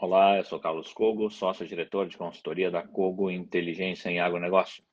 Olá, 0.00 0.36
eu 0.36 0.44
sou 0.44 0.60
Carlos 0.60 0.92
Cogo, 0.92 1.28
sócio-diretor 1.28 2.06
de 2.06 2.16
consultoria 2.16 2.70
da 2.70 2.86
Cogo 2.86 3.32
Inteligência 3.32 4.08
em 4.08 4.20
Agronegócio. 4.20 4.84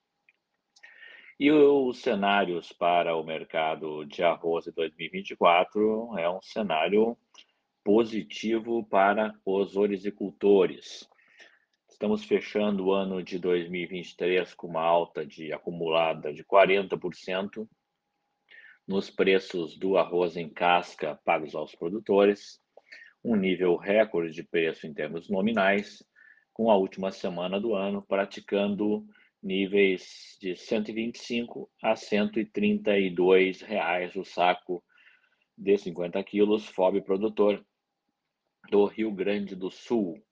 E 1.39 1.51
os 1.51 1.99
cenários 1.99 2.73
para 2.73 3.15
o 3.15 3.23
mercado 3.23 4.03
de 4.05 4.23
arroz 4.23 4.65
de 4.65 4.71
2024 4.71 6.17
é 6.17 6.27
um 6.27 6.41
cenário 6.41 7.15
positivo 7.83 8.83
para 8.83 9.31
os 9.45 9.77
orizicultores. 9.77 11.07
Estamos 11.87 12.25
fechando 12.25 12.87
o 12.87 12.91
ano 12.91 13.21
de 13.21 13.37
2023 13.37 14.55
com 14.55 14.65
uma 14.65 14.81
alta 14.81 15.23
de 15.23 15.53
acumulada 15.53 16.33
de 16.33 16.43
40% 16.43 17.69
nos 18.87 19.11
preços 19.11 19.77
do 19.77 19.97
arroz 19.97 20.35
em 20.35 20.49
casca 20.49 21.19
pagos 21.23 21.53
aos 21.53 21.75
produtores 21.75 22.59
um 23.25 23.35
nível 23.35 23.75
recorde 23.75 24.31
de 24.31 24.43
preço 24.43 24.85
em 24.85 24.93
termos 24.93 25.27
nominais, 25.27 26.05
com 26.53 26.69
a 26.69 26.77
última 26.77 27.11
semana 27.11 27.59
do 27.59 27.73
ano 27.73 28.05
praticando 28.07 29.03
níveis 29.41 30.37
de 30.39 30.55
125 30.55 31.67
a 31.81 31.95
132 31.95 33.61
reais 33.61 34.15
o 34.15 34.23
saco 34.23 34.83
de 35.57 35.75
50 35.75 36.23
quilos 36.23 36.67
FOB 36.67 37.01
produtor 37.01 37.65
do 38.69 38.85
Rio 38.85 39.11
Grande 39.11 39.55
do 39.55 39.71
Sul. 39.71 40.23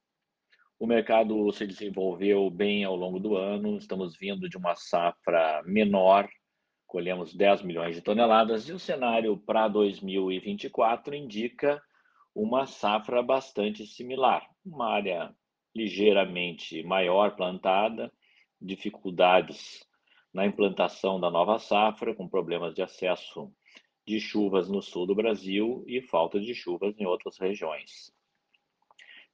O 0.79 0.85
mercado 0.85 1.51
se 1.51 1.65
desenvolveu 1.65 2.47
bem 2.51 2.83
ao 2.83 2.95
longo 2.95 3.19
do 3.19 3.35
ano, 3.35 3.77
estamos 3.77 4.15
vindo 4.15 4.47
de 4.47 4.57
uma 4.57 4.75
safra 4.75 5.63
menor, 5.65 6.29
colhemos 6.85 7.33
10 7.33 7.63
milhões 7.63 7.95
de 7.95 8.03
toneladas 8.03 8.69
e 8.69 8.71
o 8.71 8.79
cenário 8.79 9.35
para 9.35 9.67
2024 9.67 11.15
indica 11.15 11.81
uma 12.35 12.65
safra 12.65 13.21
bastante 13.21 13.85
similar, 13.85 14.49
uma 14.65 14.89
área 14.89 15.35
ligeiramente 15.75 16.83
maior 16.83 17.35
plantada, 17.35 18.11
dificuldades 18.61 19.85
na 20.33 20.45
implantação 20.45 21.19
da 21.19 21.29
nova 21.29 21.59
safra, 21.59 22.15
com 22.15 22.27
problemas 22.27 22.73
de 22.73 22.81
acesso 22.81 23.51
de 24.05 24.19
chuvas 24.19 24.67
no 24.69 24.81
sul 24.81 25.05
do 25.05 25.15
Brasil 25.15 25.83
e 25.87 26.01
falta 26.01 26.39
de 26.39 26.53
chuvas 26.53 26.99
em 26.99 27.05
outras 27.05 27.37
regiões. 27.37 28.11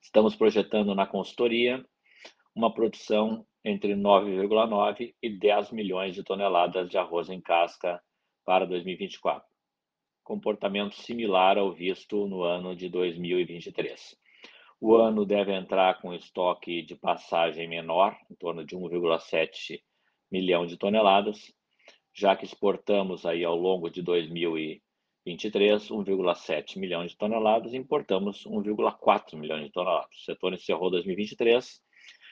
Estamos 0.01 0.35
projetando 0.35 0.93
na 0.93 1.07
consultoria 1.07 1.83
uma 2.53 2.73
produção 2.73 3.45
entre 3.63 3.95
9,9 3.95 5.13
e 5.21 5.29
10 5.29 5.71
milhões 5.71 6.15
de 6.15 6.23
toneladas 6.23 6.89
de 6.89 6.97
arroz 6.97 7.29
em 7.29 7.41
casca 7.41 8.01
para 8.45 8.65
2024 8.65 9.49
comportamento 10.29 10.93
similar 10.93 11.57
ao 11.57 11.73
visto 11.73 12.27
no 12.27 12.43
ano 12.43 12.75
de 12.75 12.87
2023. 12.87 14.15
O 14.79 14.95
ano 14.95 15.25
deve 15.25 15.51
entrar 15.51 15.99
com 15.99 16.13
estoque 16.13 16.83
de 16.83 16.95
passagem 16.95 17.67
menor, 17.67 18.15
em 18.29 18.35
torno 18.35 18.63
de 18.63 18.75
1,7 18.77 19.81
milhão 20.31 20.67
de 20.67 20.77
toneladas, 20.77 21.51
já 22.13 22.35
que 22.35 22.45
exportamos 22.45 23.25
aí 23.25 23.43
ao 23.43 23.57
longo 23.57 23.89
de 23.89 24.03
2023 24.03 25.89
1,7 25.89 26.77
milhão 26.77 27.03
de 27.07 27.17
toneladas, 27.17 27.73
importamos 27.73 28.45
1,4 28.45 29.35
milhão 29.35 29.59
de 29.59 29.71
toneladas. 29.71 30.15
O 30.15 30.25
setor 30.25 30.53
encerrou 30.53 30.91
2023 30.91 31.81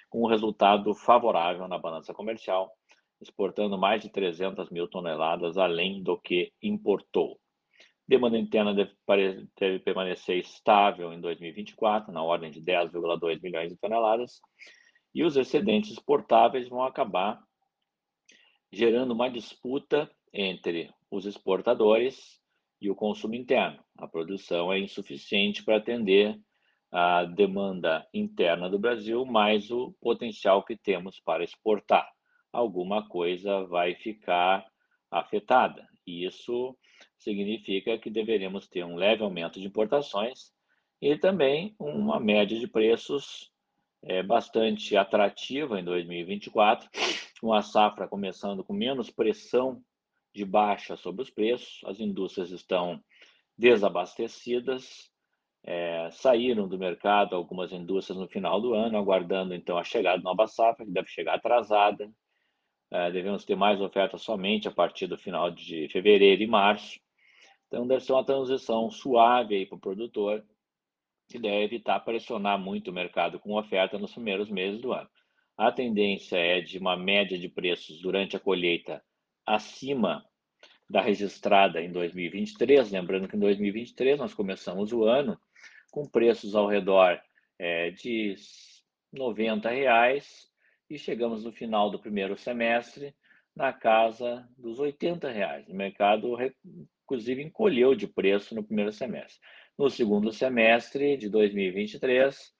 com 0.07 0.21
um 0.23 0.27
resultado 0.27 0.93
favorável 0.93 1.67
na 1.67 1.79
balança 1.79 2.13
comercial, 2.13 2.71
exportando 3.19 3.75
mais 3.75 4.03
de 4.03 4.09
300 4.11 4.69
mil 4.69 4.87
toneladas 4.87 5.57
além 5.57 6.03
do 6.03 6.15
que 6.15 6.53
importou. 6.61 7.36
Demanda 8.07 8.37
interna 8.37 8.73
deve, 8.73 9.79
permanecer 9.79 10.37
estável 10.37 11.11
em 11.11 11.19
2024, 11.19 12.11
na 12.13 12.23
ordem 12.23 12.49
de 12.49 12.61
10,2 12.61 13.41
milhões 13.41 13.69
de 13.69 13.77
toneladas, 13.77 14.39
e 15.13 15.23
os 15.23 15.35
excedentes 15.35 15.91
exportáveis 15.91 16.69
vão 16.69 16.83
acabar 16.83 17.41
gerando 18.71 19.11
uma 19.11 19.29
disputa 19.29 20.09
entre 20.33 20.89
os 21.09 21.25
exportadores 21.25 22.39
e 22.81 22.89
o 22.89 22.95
consumo 22.95 23.35
interno. 23.35 23.83
A 23.97 24.07
produção 24.07 24.71
é 24.71 24.79
insuficiente 24.79 25.63
para 25.63 25.77
atender 25.77 26.39
a 26.91 27.25
demanda 27.25 28.07
interna 28.13 28.69
do 28.69 28.79
Brasil, 28.79 29.25
mais 29.25 29.71
o 29.71 29.93
potencial 29.99 30.63
que 30.63 30.77
temos 30.77 31.19
para 31.19 31.43
exportar. 31.43 32.09
Alguma 32.53 33.07
coisa 33.07 33.65
vai 33.65 33.95
ficar 33.95 34.65
afetada. 35.11 35.87
E 36.05 36.25
isso 36.25 36.77
significa 37.17 37.97
que 37.97 38.09
deveremos 38.09 38.67
ter 38.67 38.83
um 38.83 38.95
leve 38.95 39.23
aumento 39.23 39.59
de 39.59 39.67
importações 39.67 40.51
e 41.01 41.17
também 41.17 41.75
uma 41.79 42.19
média 42.19 42.59
de 42.59 42.67
preços 42.67 43.51
é, 44.03 44.23
bastante 44.23 44.95
atrativa 44.95 45.79
em 45.79 45.83
2024, 45.83 46.89
uma 47.43 47.61
safra 47.61 48.07
começando 48.07 48.63
com 48.63 48.73
menos 48.73 49.09
pressão 49.09 49.81
de 50.33 50.45
baixa 50.45 50.95
sobre 50.95 51.23
os 51.23 51.29
preços, 51.29 51.81
as 51.85 51.99
indústrias 51.99 52.51
estão 52.51 53.01
desabastecidas, 53.57 55.11
é, 55.63 56.09
saíram 56.11 56.67
do 56.67 56.77
mercado 56.77 57.35
algumas 57.35 57.71
indústrias 57.71 58.17
no 58.17 58.27
final 58.27 58.61
do 58.61 58.73
ano, 58.73 58.97
aguardando 58.97 59.53
então 59.53 59.77
a 59.77 59.83
chegada 59.83 60.19
de 60.19 60.23
nova 60.23 60.47
safra, 60.47 60.85
que 60.85 60.91
deve 60.91 61.09
chegar 61.09 61.35
atrasada. 61.35 62.09
É, 62.91 63.11
devemos 63.11 63.43
ter 63.43 63.55
mais 63.55 63.81
ofertas 63.81 64.21
somente 64.21 64.67
a 64.67 64.71
partir 64.71 65.07
do 65.07 65.17
final 65.17 65.51
de 65.51 65.89
fevereiro 65.89 66.41
e 66.41 66.47
março. 66.47 66.99
Então, 67.67 67.85
deve 67.85 68.03
ser 68.03 68.13
uma 68.13 68.23
transição 68.23 68.89
suave 68.89 69.55
aí 69.55 69.65
para 69.65 69.75
o 69.75 69.79
produtor, 69.79 70.43
que 71.27 71.37
deve 71.37 71.65
evitar 71.65 71.99
pressionar 71.99 72.57
muito 72.57 72.89
o 72.89 72.93
mercado 72.93 73.39
com 73.39 73.57
oferta 73.57 73.97
nos 73.97 74.13
primeiros 74.13 74.49
meses 74.49 74.81
do 74.81 74.93
ano. 74.93 75.09
A 75.57 75.71
tendência 75.71 76.37
é 76.37 76.61
de 76.61 76.77
uma 76.77 76.95
média 76.95 77.37
de 77.37 77.49
preços 77.49 77.99
durante 77.99 78.37
a 78.37 78.39
colheita 78.39 79.03
acima 79.45 80.23
da 80.89 81.01
registrada 81.01 81.81
em 81.81 81.91
2023. 81.91 82.91
Lembrando 82.91 83.27
que 83.27 83.35
em 83.35 83.39
2023 83.39 84.17
nós 84.17 84.33
começamos 84.33 84.93
o 84.93 85.03
ano 85.03 85.37
com 85.91 86.07
preços 86.07 86.55
ao 86.55 86.67
redor 86.67 87.19
é, 87.59 87.91
de 87.91 88.35
90 89.11 89.69
reais 89.69 90.46
e 90.89 90.97
chegamos 90.97 91.43
no 91.43 91.51
final 91.51 91.89
do 91.89 91.99
primeiro 91.99 92.37
semestre 92.37 93.13
na 93.55 93.73
casa 93.73 94.47
dos 94.57 94.79
80 94.79 95.29
reais. 95.29 95.67
O 95.67 95.75
mercado 95.75 96.37
inclusive 97.03 97.41
encolheu 97.41 97.95
de 97.95 98.07
preço 98.07 98.53
no 98.53 98.63
primeiro 98.63 98.91
semestre. 98.91 99.39
No 99.77 99.89
segundo 99.89 100.31
semestre 100.31 101.17
de 101.17 101.29
2023, 101.29 102.53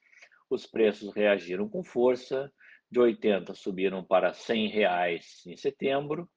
os 0.49 0.65
preços 0.65 1.13
reagiram 1.13 1.67
com 1.67 1.83
força, 1.83 2.51
de 2.89 2.99
80 2.99 3.53
subiram 3.53 4.03
para 4.03 4.33
100 4.33 4.69
reais 4.69 5.44
em 5.45 5.57
setembro 5.57 6.29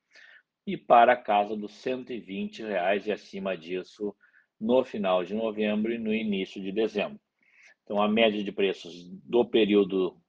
e 0.66 0.76
para 0.76 1.12
a 1.12 1.16
casa 1.16 1.56
dos 1.56 1.72
120 1.74 2.62
reais 2.62 3.06
e 3.06 3.12
acima 3.12 3.56
disso 3.56 4.14
no 4.60 4.84
final 4.84 5.24
de 5.24 5.34
novembro 5.34 5.92
e 5.92 5.98
no 5.98 6.12
início 6.12 6.60
de 6.60 6.72
dezembro. 6.72 7.20
Então, 7.84 8.02
a 8.02 8.08
média 8.08 8.42
de 8.42 8.52
preços 8.52 9.08
do 9.24 9.44
período 9.44 10.20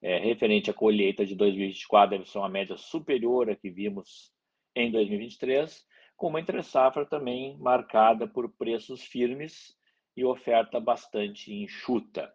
é, 0.00 0.18
referente 0.18 0.70
à 0.70 0.74
colheita 0.74 1.26
de 1.26 1.34
2024 1.34 2.18
deve 2.18 2.30
ser 2.30 2.38
uma 2.38 2.48
média 2.48 2.76
superior 2.76 3.50
à 3.50 3.56
que 3.56 3.70
vimos 3.70 4.32
em 4.74 4.90
2023 4.90 5.84
com 6.16 6.28
uma 6.28 6.40
entre-safra 6.40 7.06
também 7.06 7.56
marcada 7.58 8.26
por 8.26 8.50
preços 8.50 9.02
firmes 9.02 9.76
e 10.16 10.24
oferta 10.24 10.80
bastante 10.80 11.52
enxuta. 11.54 12.32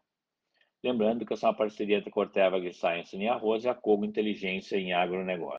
Lembrando 0.82 1.26
que 1.26 1.34
essa 1.34 1.48
é 1.48 1.50
uma 1.50 1.56
parceria 1.56 1.98
entre 1.98 2.10
a 2.10 2.14
Corteva 2.14 2.58
AgriScience 2.58 3.16
em 3.16 3.28
arroz 3.28 3.64
e 3.64 3.70
a 3.70 3.76
Cogo 3.76 4.06
Inteligência 4.06 4.78
em 4.78 4.94
agronegócio. 4.94 5.52